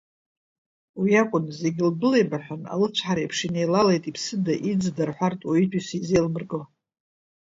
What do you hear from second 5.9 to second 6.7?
изеилмырго.